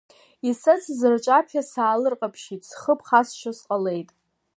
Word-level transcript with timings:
Исыцыз 0.49 1.01
рҿаԥхьа 1.13 1.63
саалырҟаԥшьит, 1.71 2.61
схы 2.69 2.93
ԥхасшьо 2.99 3.51
сҟалеит! 3.57 4.09